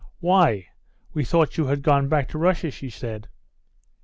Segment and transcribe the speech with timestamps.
[0.19, 0.65] "Why,
[1.13, 3.27] we thought you had gone back to Russia," she said.